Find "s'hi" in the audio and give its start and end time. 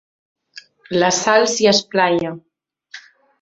1.51-1.69